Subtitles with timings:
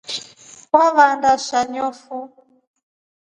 [0.73, 2.17] Wavanda sha njofu.